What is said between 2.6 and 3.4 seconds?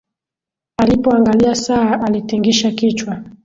kichwa